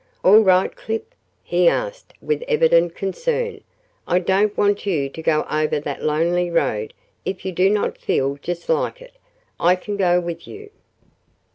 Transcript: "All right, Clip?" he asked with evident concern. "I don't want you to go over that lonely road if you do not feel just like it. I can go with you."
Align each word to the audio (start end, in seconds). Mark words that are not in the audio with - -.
"All 0.23 0.39
right, 0.39 0.75
Clip?" 0.75 1.13
he 1.43 1.67
asked 1.67 2.13
with 2.23 2.41
evident 2.47 2.95
concern. 2.95 3.61
"I 4.07 4.17
don't 4.17 4.57
want 4.57 4.87
you 4.87 5.09
to 5.09 5.21
go 5.21 5.43
over 5.47 5.79
that 5.79 6.01
lonely 6.01 6.49
road 6.49 6.95
if 7.23 7.45
you 7.45 7.51
do 7.51 7.69
not 7.69 7.99
feel 7.99 8.39
just 8.41 8.67
like 8.67 8.99
it. 8.99 9.13
I 9.59 9.75
can 9.75 9.97
go 9.97 10.19
with 10.19 10.47
you." 10.47 10.71